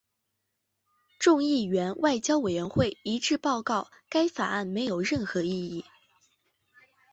[1.19, 5.85] 众议院外交委员会一致报告该法案没有任何意义。